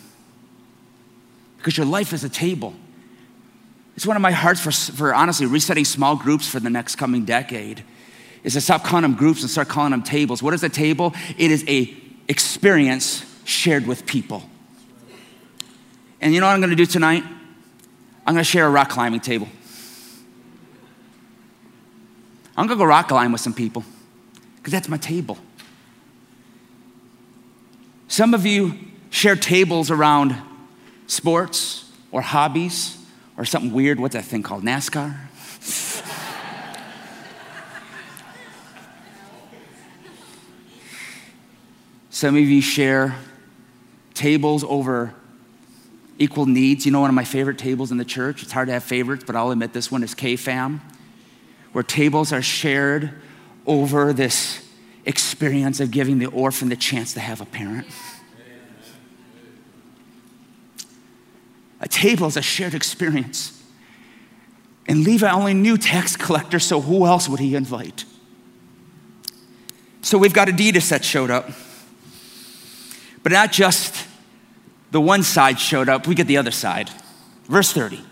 [1.59, 2.75] Because your life is a table.
[3.97, 7.25] It's one of my hearts for, for honestly resetting small groups for the next coming
[7.25, 7.83] decade
[8.45, 10.43] is to stop calling them groups and start calling them tables.
[10.43, 11.15] What is a table?
[11.37, 11.95] It is a
[12.29, 14.49] experience shared with people.
[16.21, 17.25] And you know what I'm to do tonight?
[18.27, 19.49] I'm gonna share a rock climbing table.
[22.57, 23.85] I'm gonna go rock climb with some people
[24.57, 25.39] because that's my table.
[28.09, 28.75] Some of you
[29.11, 30.35] share tables around
[31.07, 32.99] sports or hobbies
[33.37, 34.01] or something weird.
[34.01, 34.65] What's that thing called?
[34.65, 35.17] NASCAR?
[42.19, 43.15] Some of you share
[44.13, 45.15] tables over
[46.19, 46.85] equal needs.
[46.85, 49.23] You know, one of my favorite tables in the church, it's hard to have favorites,
[49.25, 50.81] but I'll admit this one is K Fam,
[51.71, 53.13] where tables are shared
[53.69, 54.69] over this
[55.05, 57.87] experience of giving the orphan the chance to have a parent.
[61.81, 63.63] A table is a shared experience.
[64.89, 68.05] And Levi only knew tax collectors, so who else would he invite?
[70.03, 71.49] So we've got Adidas that showed up.
[73.29, 74.07] But not just
[74.91, 76.89] the one side showed up, we get the other side.
[77.45, 78.03] Verse 30.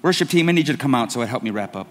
[0.00, 1.88] Worship team, I need you to come out so it help me wrap up.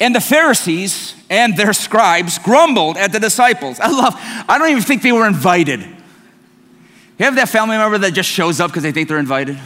[0.00, 3.78] And the Pharisees and their scribes grumbled at the disciples.
[3.78, 5.82] I love, I don't even think they were invited.
[5.82, 9.56] You have that family member that just shows up because they think they're invited?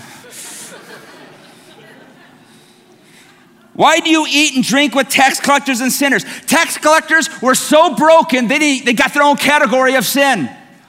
[3.74, 6.24] Why do you eat and drink with tax collectors and sinners?
[6.46, 10.48] Tax collectors were so broken, they, they got their own category of sin.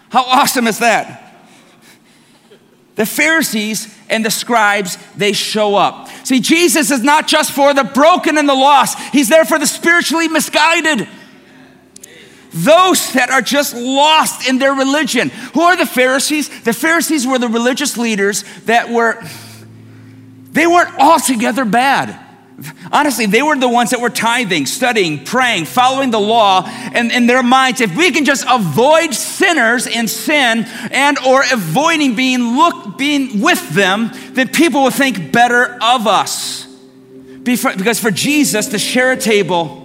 [0.10, 1.21] How awesome is that?
[2.95, 6.10] The Pharisees and the scribes, they show up.
[6.24, 9.67] See, Jesus is not just for the broken and the lost, He's there for the
[9.67, 11.08] spiritually misguided.
[12.52, 15.30] Those that are just lost in their religion.
[15.56, 16.48] Who are the Pharisees?
[16.62, 19.21] The Pharisees were the religious leaders that were,
[20.52, 22.24] they weren't altogether bad.
[22.91, 27.28] Honestly, they were the ones that were tithing, studying, praying, following the law, and in
[27.28, 32.98] their minds, if we can just avoid sinners in sin and or avoiding being look
[32.98, 36.65] being with them, then people will think better of us.
[37.44, 39.82] Because for Jesus to share a table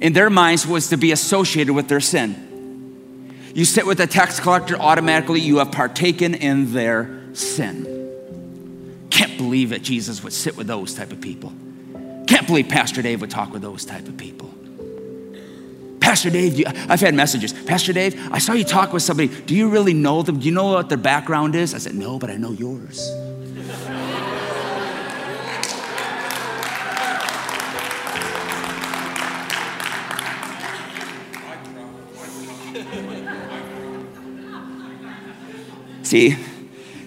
[0.00, 3.34] in their minds was to be associated with their sin.
[3.54, 7.92] You sit with a tax collector, automatically you have partaken in their sin.
[9.10, 11.52] Can't believe that Jesus would sit with those type of people.
[12.46, 14.48] Can't believe Pastor Dave would talk with those type of people.
[15.98, 17.52] Pastor Dave, I've had messages.
[17.52, 19.26] Pastor Dave, I saw you talk with somebody.
[19.46, 20.38] Do you really know them?
[20.38, 21.74] Do you know what their background is?
[21.74, 23.10] I said, No, but I know yours.
[36.04, 36.30] See,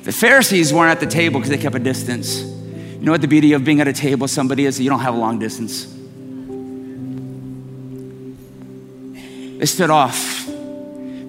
[0.04, 2.59] the Pharisees weren't at the table because they kept a distance.
[3.00, 4.78] You know what the beauty of being at a table with somebody is?
[4.78, 5.86] You don't have a long distance.
[9.58, 10.46] They stood off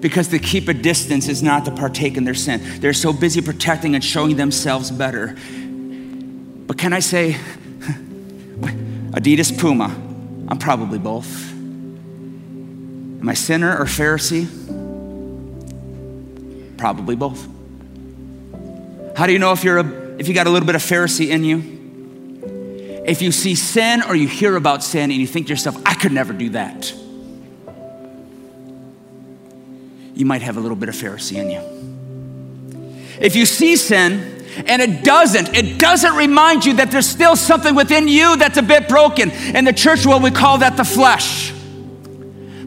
[0.01, 2.61] because to keep a distance is not to partake in their sin.
[2.81, 5.37] They're so busy protecting and showing themselves better.
[6.67, 7.33] But can I say,
[9.11, 9.95] Adidas Puma,
[10.49, 11.51] I'm probably both.
[13.21, 14.47] Am I sinner or Pharisee?
[16.77, 17.47] Probably both.
[19.15, 21.29] How do you know if you're a if you got a little bit of Pharisee
[21.29, 25.49] in you, if you see sin or you hear about sin and you think to
[25.49, 26.93] yourself, I could never do that,
[30.13, 33.17] you might have a little bit of Pharisee in you.
[33.19, 37.73] If you see sin and it doesn't, it doesn't remind you that there's still something
[37.73, 39.31] within you that's a bit broken.
[39.31, 41.51] In the church world, we call that the flesh.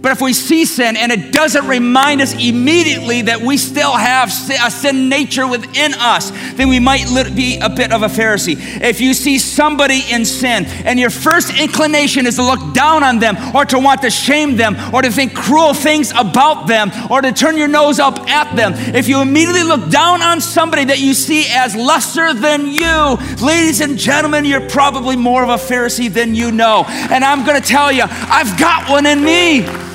[0.04, 4.28] But if we see sin and it doesn't remind us immediately that we still have
[4.28, 8.82] a sin nature within us, then we might be a bit of a Pharisee.
[8.82, 13.18] If you see somebody in sin and your first inclination is to look down on
[13.18, 17.22] them or to want to shame them or to think cruel things about them or
[17.22, 21.00] to turn your nose up at them, if you immediately look down on somebody that
[21.00, 26.12] you see as lesser than you, ladies and gentlemen, you're probably more of a Pharisee
[26.12, 26.84] than you know.
[26.86, 29.93] And I'm going to tell you, I've got one in me.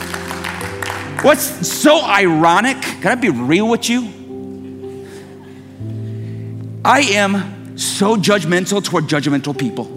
[1.22, 2.82] What's so ironic?
[2.82, 4.08] Can I be real with you?
[6.86, 9.92] I am so judgmental toward judgmental people.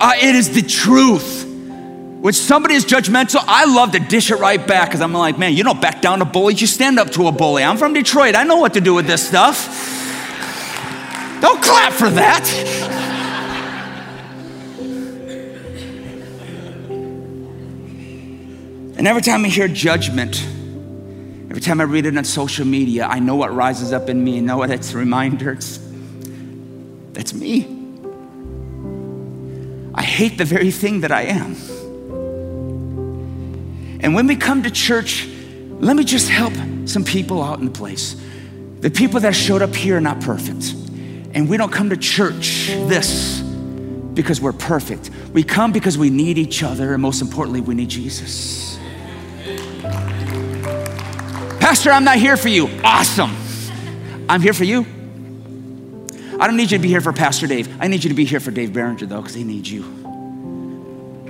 [0.00, 1.44] Uh, it is the truth.
[2.22, 5.54] When somebody is judgmental, I love to dish it right back because I'm like, man,
[5.54, 7.64] you don't back down to bullies, you stand up to a bully.
[7.64, 9.66] I'm from Detroit, I know what to do with this stuff.
[11.40, 13.20] Don't clap for that.
[19.02, 20.40] And every time I hear judgment,
[21.50, 24.36] every time I read it on social media, I know what rises up in me.
[24.36, 25.54] I know what it's a reminder.
[25.54, 25.80] It's,
[27.12, 27.66] that's me.
[29.92, 31.56] I hate the very thing that I am.
[33.98, 35.26] And when we come to church,
[35.80, 38.14] let me just help some people out in the place.
[38.82, 40.74] The people that showed up here are not perfect.
[41.34, 43.40] And we don't come to church this
[44.14, 45.10] because we're perfect.
[45.32, 48.71] We come because we need each other, and most importantly, we need Jesus.
[51.72, 52.68] Pastor, I'm not here for you.
[52.84, 53.34] Awesome.
[54.28, 54.84] I'm here for you.
[56.38, 57.80] I don't need you to be here for Pastor Dave.
[57.80, 59.82] I need you to be here for Dave Barringer, though, because he needs you.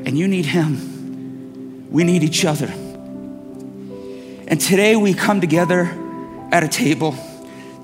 [0.04, 1.86] And you need him.
[1.92, 2.66] We need each other.
[2.66, 5.84] And today we come together
[6.50, 7.14] at a table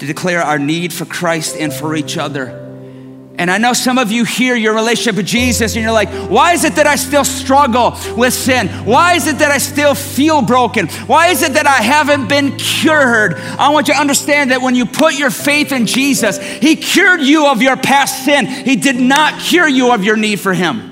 [0.00, 2.67] to declare our need for Christ and for each other.
[3.38, 6.54] And I know some of you hear your relationship with Jesus and you're like, why
[6.54, 8.66] is it that I still struggle with sin?
[8.84, 10.88] Why is it that I still feel broken?
[11.06, 13.34] Why is it that I haven't been cured?
[13.34, 17.20] I want you to understand that when you put your faith in Jesus, He cured
[17.20, 18.44] you of your past sin.
[18.46, 20.88] He did not cure you of your need for Him.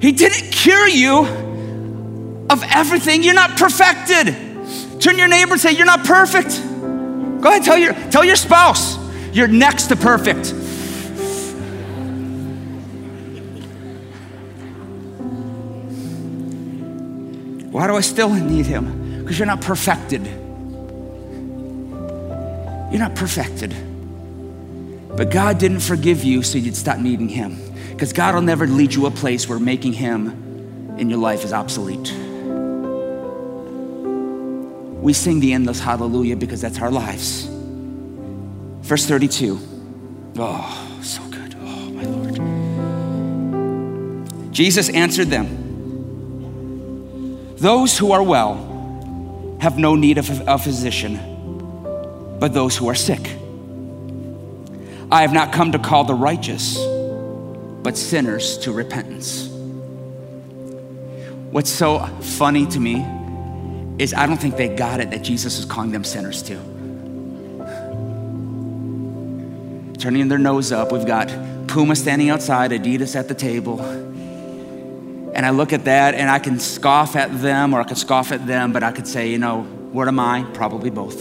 [0.00, 3.24] He didn't cure you of everything.
[3.24, 5.00] You're not perfected.
[5.00, 6.62] Turn your neighbor and say, You're not perfect.
[7.40, 8.98] Go ahead, tell your, tell your spouse
[9.32, 10.52] you're next to perfect.
[17.70, 19.20] Why do I still need him?
[19.20, 20.24] Because you're not perfected.
[22.90, 23.74] You're not perfected.
[25.16, 27.58] But God didn't forgive you so you'd stop needing him.
[27.90, 31.52] Because God will never lead you a place where making him in your life is
[31.52, 32.12] obsolete.
[35.00, 37.48] We sing the endless hallelujah because that's our lives.
[38.82, 39.58] Verse 32.
[40.38, 41.54] Oh, so good.
[41.60, 42.34] Oh, my Lord.
[44.52, 45.46] Jesus answered them
[47.56, 51.18] Those who are well have no need of a physician,
[52.40, 53.36] but those who are sick.
[55.10, 56.76] I have not come to call the righteous,
[57.82, 59.48] but sinners to repentance.
[61.50, 63.06] What's so funny to me
[63.98, 66.60] is I don't think they got it that Jesus is calling them sinners too.
[69.98, 71.28] Turning their nose up, we've got
[71.66, 73.80] Puma standing outside, Adidas at the table.
[73.80, 78.32] And I look at that and I can scoff at them or I could scoff
[78.32, 80.44] at them, but I could say, you know, what am I?
[80.54, 81.18] Probably both.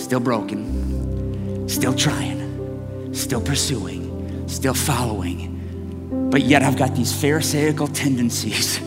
[0.00, 6.28] Still broken, still trying, still pursuing, still following.
[6.30, 8.80] But yet I've got these Pharisaical tendencies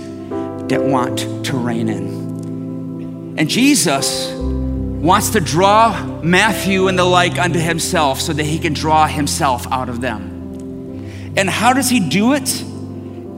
[0.70, 3.36] that want to reign in.
[3.38, 8.74] And Jesus wants to draw Matthew and the like unto himself so that he can
[8.74, 11.34] draw himself out of them.
[11.38, 12.63] And how does he do it?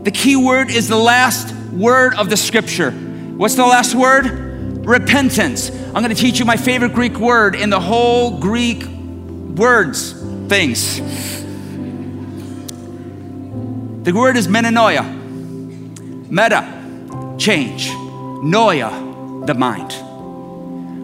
[0.03, 2.91] The key word is the last word of the scripture.
[2.91, 4.86] What's the last word?
[4.86, 5.69] Repentance.
[5.69, 10.13] I'm going to teach you my favorite Greek word in the whole Greek words
[10.47, 10.99] things.
[14.03, 15.19] The word is metanoia.
[16.32, 16.80] Meta,
[17.42, 17.89] change.
[17.89, 19.92] Noia, the mind.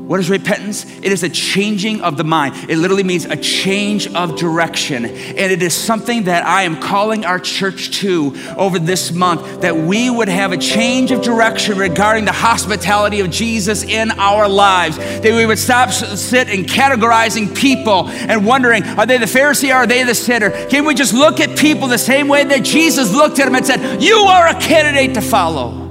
[0.08, 0.86] What is repentance?
[1.00, 2.70] It is a changing of the mind.
[2.70, 5.04] It literally means a change of direction.
[5.04, 9.76] And it is something that I am calling our church to over this month that
[9.76, 14.96] we would have a change of direction regarding the hospitality of Jesus in our lives.
[14.96, 19.80] That we would stop sit and categorizing people and wondering, are they the Pharisee or
[19.80, 20.52] are they the sinner?
[20.68, 23.66] Can we just look at people the same way that Jesus looked at them and
[23.66, 25.87] said, You are a candidate to follow?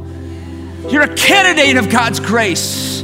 [0.90, 3.02] You're a candidate of God's grace.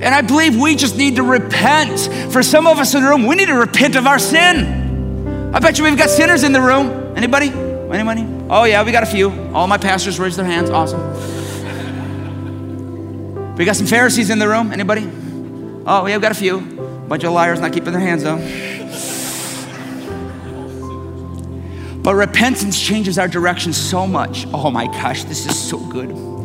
[0.00, 1.98] And I believe we just need to repent.
[2.32, 5.52] For some of us in the room, we need to repent of our sin.
[5.52, 7.16] I bet you we've got sinners in the room.
[7.16, 7.48] Anybody?
[7.48, 8.24] Anybody?
[8.48, 9.30] Oh, yeah, we got a few.
[9.52, 10.70] All my pastors raised their hands.
[10.70, 11.00] Awesome.
[13.56, 14.72] We got some Pharisees in the room.
[14.72, 15.10] Anybody?
[15.84, 16.60] Oh, yeah, we got a few.
[16.60, 18.38] Bunch of liars not keeping their hands up.
[22.04, 24.46] But repentance changes our direction so much.
[24.52, 26.37] Oh my gosh, this is so good.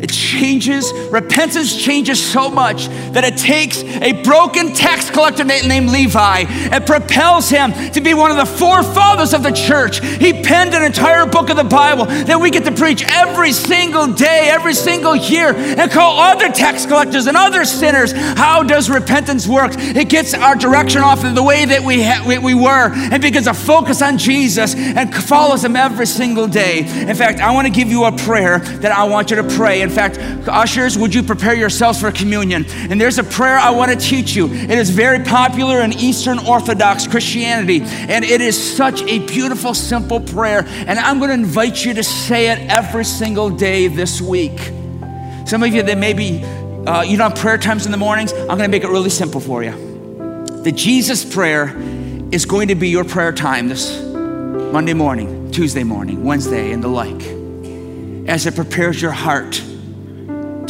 [0.00, 6.44] It changes, repentance changes so much that it takes a broken tax collector named Levi
[6.48, 10.04] and propels him to be one of the forefathers of the church.
[10.04, 14.12] He penned an entire book of the Bible that we get to preach every single
[14.12, 18.12] day, every single year, and call other tax collectors and other sinners.
[18.12, 19.72] How does repentance work?
[19.76, 23.22] It gets our direction off of the way that we, ha- we, we were and
[23.22, 26.80] begins to focus on Jesus and follows him every single day.
[26.80, 29.82] In fact, I want to give you a prayer that I want you to pray.
[29.82, 30.18] In fact,
[30.48, 32.66] ushers, would you prepare yourselves for communion?
[32.90, 34.52] And there's a prayer I want to teach you.
[34.52, 40.20] It is very popular in Eastern Orthodox Christianity, and it is such a beautiful, simple
[40.20, 40.64] prayer.
[40.66, 44.58] And I'm going to invite you to say it every single day this week.
[45.46, 48.46] Some of you that maybe uh, you don't have prayer times in the mornings, I'm
[48.46, 49.72] going to make it really simple for you.
[50.64, 51.74] The Jesus prayer
[52.32, 56.88] is going to be your prayer time this Monday morning, Tuesday morning, Wednesday, and the
[56.88, 57.22] like,
[58.28, 59.62] as it prepares your heart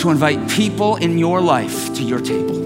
[0.05, 2.57] to invite people in your life to your table.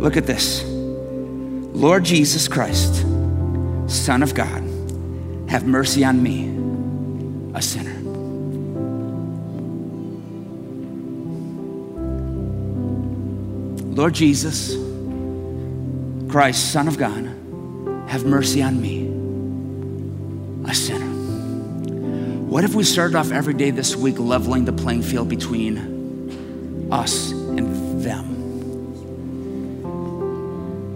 [0.00, 3.04] Look at this Lord Jesus Christ,
[3.86, 4.62] Son of God,
[5.50, 6.46] have mercy on me,
[7.54, 8.00] a sinner.
[13.94, 14.76] Lord Jesus,
[16.30, 17.26] Christ, Son of God,
[18.08, 19.08] have mercy on me,
[20.66, 21.09] a sinner.
[22.50, 27.30] What if we started off every day this week leveling the playing field between us
[27.30, 28.24] and them?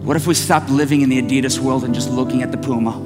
[0.04, 2.98] What if we stopped living in the Adidas world and just looking at the Puma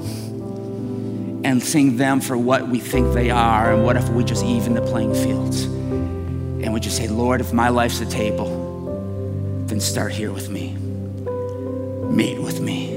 [1.45, 3.75] and seeing them for what we think they are?
[3.75, 5.65] And what if we just even the playing fields?
[5.65, 10.75] And we just say, Lord, if my life's a table, then start here with me.
[10.75, 12.97] Meet with me.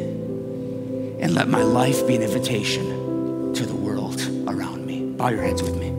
[1.20, 3.01] And let my life be an invitation
[5.22, 5.91] Bow your heads with me.